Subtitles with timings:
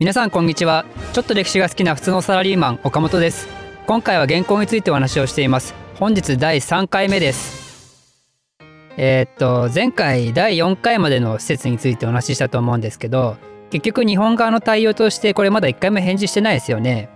[0.00, 0.84] 皆さんこんにちは。
[1.12, 3.48] ちょっと歴史が好きな普通のサラリーマン岡本です。
[3.84, 5.74] 今回は原稿についてお話をしています。
[5.98, 8.14] 本日第3回目です。
[8.96, 13.38] えー、っと前回第4回までの施設についてお話ししたと思うんですけど
[13.70, 17.08] 結局日本側の対応としてこれまだ1回も返事してないですよね。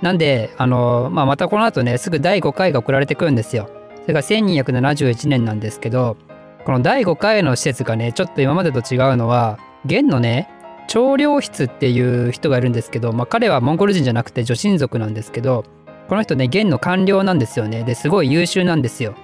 [0.00, 3.68] なんであの、まあ、またこの後ねすぐ第5回が送られてくるんですよ。
[4.02, 6.16] それが1271年なんですけど
[6.64, 10.48] この第5回の施設がねちょっと今までと違うのは元のね
[10.88, 15.64] 長領室っていう人がいるんですけど、まあ、彼はモンゴル人じゃなくて女神族なんですけど
[16.08, 17.84] この人ね元の官僚なんですよね。
[17.84, 19.14] ですごい優秀なんですよ。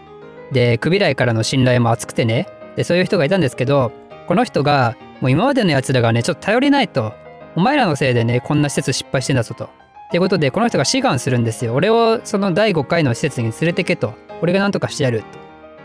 [0.52, 2.46] でクビライからの信頼も厚くてね。
[2.77, 3.90] でそういう人がいたんですけど
[4.28, 7.14] この人がもう今までのやつらがねちょっと頼りないと。
[7.56, 9.65] お前らのせいでねこんな施設失敗してんだぞと。
[9.65, 9.68] っ
[10.10, 11.73] ていうことでこの人が志願するんですよ。
[11.73, 14.12] 俺をその第5回の施設に連れてけと。
[14.42, 15.26] 俺が何とかしてやると。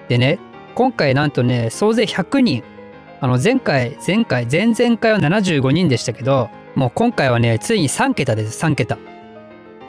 [0.09, 0.37] でね
[0.75, 2.63] 今回なんとね総勢100人。
[3.21, 8.97] あの前回前回前々回は75人でしたけどもう今回はねついに3桁です3桁。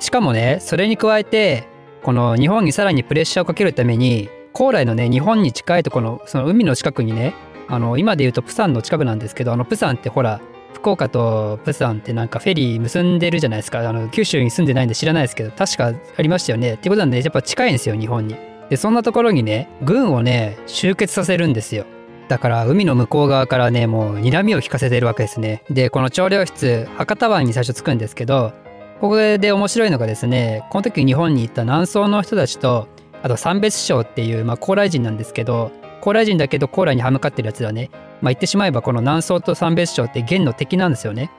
[0.00, 1.68] しかもねそれに加えて
[2.02, 7.34] この日本にさらにプレッシャーをかけるために高麗のね日本に近いところのその海の近くにね
[7.68, 10.40] あの今で言うとプサンの近くなんですけどあのプサンってほら
[10.72, 13.86] 福岡とプサンってなんかフェリー結んでるじゃないですか。
[13.88, 16.74] あの九州に住んでないんで知らないですけど確かありましたよね。
[16.74, 18.34] ってことなんでやっぱ近いんですよ日本に。
[18.70, 21.84] でそんなところにね軍をね集結させるんですよ。
[22.30, 25.64] だから海の向こう側からねもう睨みを引かせてるわけですね。
[25.68, 28.52] でこの調量室博多湾に最初着くんですけど
[29.00, 32.86] ここで面白いのがですねこの時日本に行った南宋の人たちと
[33.24, 37.90] あと三別師匠っていう、まあ、高麗人なんですけど高麗人だけど高麗に歯向かってるやつはね、
[38.22, 41.32] まあ、言ってしまえばこの南宋と三別師匠って元の敵なんですよね。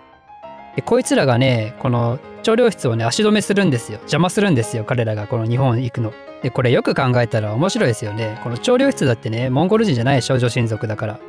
[0.76, 4.00] でこいつらがねこの調量室をね足止めするんですよ。
[4.00, 6.14] 邪魔するんですよ彼らがこの日本行くの。
[6.42, 8.40] でこれよく考えたら面白いですよね。
[8.44, 11.20] この長領室だってねモンゴル人じゃないでしょ女神族だから。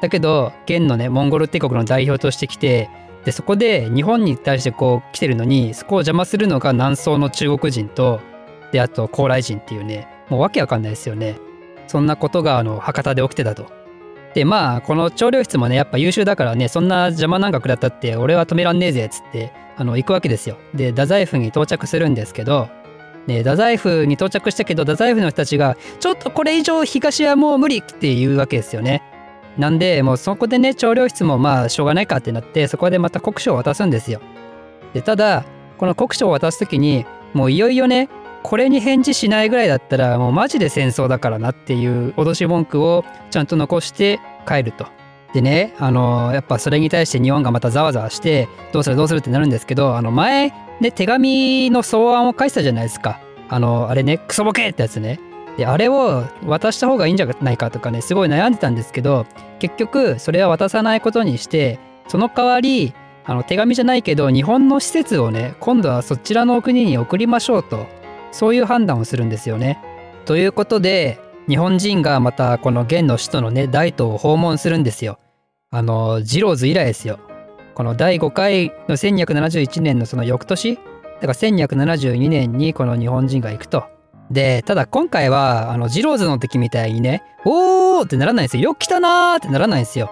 [0.00, 2.88] だけど元のねモンゴル帝国の代表として来て
[3.24, 8.20] でそこで日本に対してこう来てるのにそこを邪魔するのが南宋の中国人と
[8.72, 11.36] であと高麗人っていうねもうわけわかんないですよね。
[11.86, 13.79] そんなことがあの博多で起きてたと。
[14.34, 22.68] でまあこの長領室もねやっぱ優秀だからねそんな邪魔なんか食らったって俺は止めらんねえぜっつってあの行くわけですよで太宰府に到着するんですけど
[23.26, 29.02] で太宰府に到着したけど太宰府の人たちがちょっとこれ以上東はもう無理っていうわけですよね。
[29.58, 34.20] なんでもうそこでね調領室もまあしょうがないかってなってそこでまた国書を渡すんですよ。
[34.94, 35.44] でただ
[35.76, 37.04] この国書を渡す時に
[37.34, 38.08] もういよいよね
[38.42, 44.86] これに返事しないぐらいだったらもうマジで戦争だからなっていう脅し文句をちゃんと残して帰ると。
[45.32, 53.20] でねあのやっぱそれに対して日本がまたざわざわしてどうするどうするってなるんですけどあの前で手紙の草案を書いてたじゃないですか。
[53.48, 55.20] あのあれねクソボケってやつね。
[55.56, 59.26] であれを渡した方がいいんじゃないかとかねすごい悩んでたんですけど
[59.58, 67.99] 結局それは渡さないことにしてその代わりあの手紙じゃないけど日本の施設をね今度はそちらの国に送りましょうと。
[68.32, 69.78] そういう判断をするんですよね。
[70.24, 71.18] ということで
[71.48, 75.18] 日本人がまたこの元の首都のね大東を訪問するんですよ。
[75.70, 77.18] あのジローズ以来ですよ。
[77.74, 80.82] この第5回の1271年のその翌年だ
[81.20, 83.84] から1272年にこの日本人が行くと。
[84.30, 88.62] でただ今回はあのジローズの時みたいにね「おー!」ってならないんですよ。
[88.62, 90.10] よく来たなーってならないんですよ。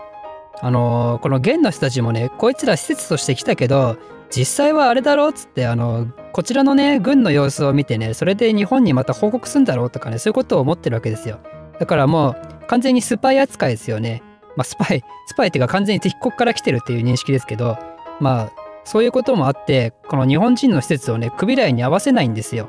[0.60, 3.96] あのこの元の人たちもねこいつら施設として来たけど
[4.30, 5.28] 実際はあれだろ？
[5.28, 11.40] うっつってあのこちらのね軍の様子を見てねそれで日本にまた報告するんだろうとかねそういうことを思ってるわけですよ。
[11.78, 14.22] だからもう完全にスパイ扱いですよね。
[14.56, 17.78] まあスパイスパイっていうか完全に敵国から来てるっていう認識ですけど
[18.20, 18.52] まあ
[18.84, 22.68] そういうこともあってこの日本人の施設をね首来に合わせないんですよ。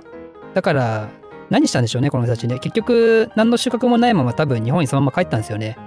[0.53, 1.09] だから
[1.49, 2.59] 何したんでしょうねこの人たちね。
[2.59, 5.77] 結局何の収穫もないまま多分日本にそのまま帰ったんですよね。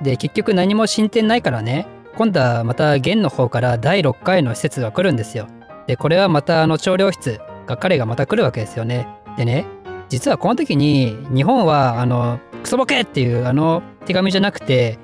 [0.00, 1.86] で結局何も進展ないからね
[2.18, 5.46] 今度はまた元の方から第6回の施設が来るんですよ。
[5.86, 9.06] で、これはまたあの調量室が彼がまた来るわけですよね。
[9.36, 9.66] でね、
[10.08, 14.98] 実はこの時に日本はあの、クソボケっていうあの手紙じゃなくて、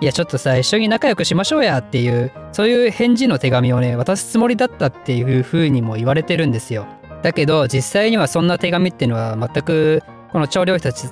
[0.00, 6.88] いやちょっとさ、一緒に仲良くしましょうやっていう、そういう返事の手紙をね、渡すつもりだったっていう風にも言われてるんですよ。
[7.22, 10.02] だけど実際にはそんな手紙っていうのは全く
[10.32, 11.08] この調量室たち、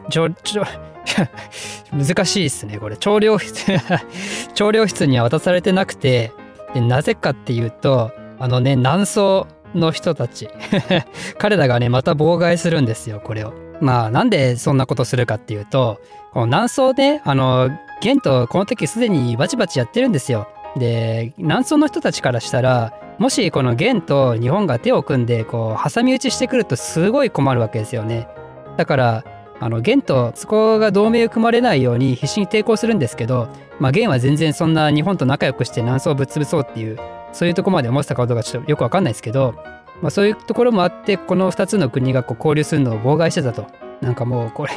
[1.92, 3.78] 難しいですねこれ調量室
[4.54, 6.32] 調量室には渡されてなくて
[6.74, 10.48] でなぜかっていうとあのね南宋の人たち
[11.38, 13.52] 彼らがねまた妨害するんですよこれを。
[13.80, 16.00] まあなんでそんなことするかっていうと
[16.32, 17.70] この南宋であの
[18.02, 20.48] 元とこの時すでにバチバチやってるんですよ。
[20.76, 28.28] で南宋の人たちからしたらもしこの元と日本が手を組んでこう挟み撃ちしてくるとすごい困るわけですよね。
[28.76, 29.24] だから
[29.60, 33.48] あの元とそこが同盟を組まれないように必死に抵抗するんですけど、
[33.78, 36.98] まあ、元は全然そんな日本と仲良くして南宋をぶっ潰そうっていう
[37.32, 39.54] そういうとこまで思ってたかどうかちょっとよくわかんないですけど、
[40.02, 43.66] まあ、そういうところもあってこの2つの国がこう交流するのを妨害してたと。
[44.00, 44.72] なんかもうこれ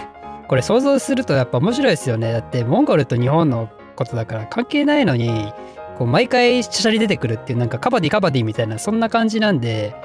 [0.47, 2.31] これ想像するとやっぱ面白いですよね。
[2.31, 5.51] だってモンゴルと日本のことだから関係ないのに
[5.97, 9.95] こう毎回しゃしゃり出てくるっていうなんかカバディカバディみたいなそんな感じなんで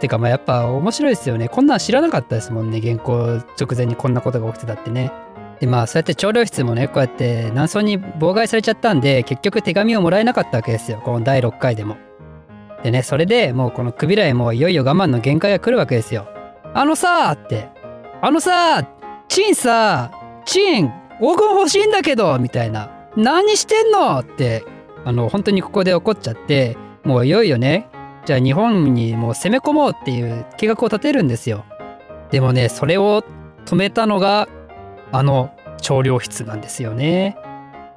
[0.00, 1.48] てかまあやっぱ面白いですよね。
[1.48, 2.80] こんなん知らなかったですもんね。
[2.80, 5.12] 原稿直前にこんなことが起きてたってね。
[5.60, 11.00] でまあそうやって調量室もねこうやって南宋に妨害されちゃったんで結局手紙をもらえなかったわけですよ。
[11.04, 11.96] この第6回でも。
[12.82, 16.28] でねそれでもうこのクビライもいよいよ我慢の限界が来るわけですよ。
[16.74, 17.68] あのさーって。
[18.20, 18.86] あのさー
[19.28, 20.10] チンさ
[20.44, 20.88] チン
[21.20, 22.90] 黄金欲しいんだけどみたいな。
[23.16, 24.62] 何してんのって
[25.06, 27.88] あの本当にここで怒っちゃってもういよいよね
[28.26, 31.64] じゃあ日本にもう攻め込もうっていう計画を立てるんですよ
[32.30, 33.24] でもねそれを
[33.64, 34.48] 止めたのが
[35.12, 37.36] あの調量室なんですよね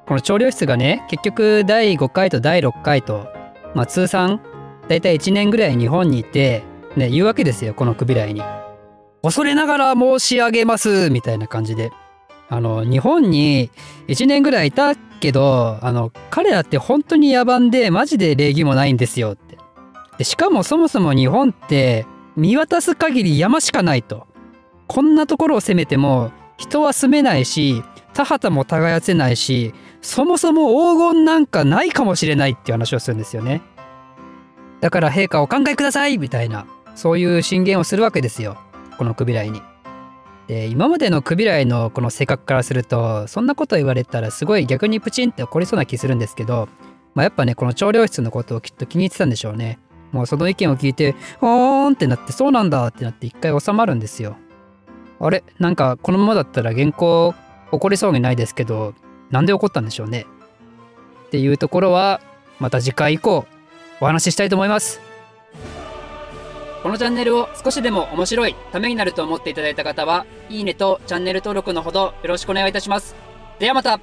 [0.06, 3.28] この調量室がね結局第5回と第6回と、
[3.74, 4.40] まあ、通算
[4.88, 6.62] 大体1年ぐらい日本にいて、
[6.96, 8.42] ね、言うわけですよこのクビライに。
[9.22, 11.92] 恐れながら申し上げますみたいな感じで。
[12.52, 13.70] あの日本に
[14.08, 19.49] 1年ぐらいいたけどあの彼らって本当に野蛮でマジで礼儀もないんですよって
[20.20, 22.06] でしかもそもそも日本って
[22.36, 24.26] 見渡す限り山しかないと
[24.86, 27.82] こんなところを攻めても人は住めないし
[28.12, 29.72] 田畑も耕せないし
[30.02, 33.62] そもそも黄金なんかないかもしれないっていう話をするんですよね
[34.82, 38.58] だから陛下お考えくださいみたいなそういう進言をするわけですよ
[38.98, 39.62] このクビライに。
[40.48, 46.68] で今までのクビライのこの性格からするとそんなこと言われたらすごい逆にプチンって怒りそうな気するんですけど、
[47.14, 49.78] まあ、やっぱねこの調量室のことをきっと気に入ってたんでしょうね。
[50.12, 54.36] もうその意見を聞いて「ほーん」ってなって「そうなんだ」ってなって一回収まるんですよ。
[55.20, 55.44] あれ？
[55.58, 57.34] なんかこのままだったら原稿
[57.72, 58.94] 怒りそうにないですけど
[59.30, 60.26] なんで怒ったんでしょうね？
[61.26, 62.20] っていうところは
[62.58, 63.46] また次回以降
[64.00, 65.00] お話ししたいと思います。
[66.82, 73.14] このチャンネルを少しでも面白い、ためになると思っていただいた方は、いいねとチャンネル登録のほどよろしくお願いいたします。
[73.58, 74.00] ではまた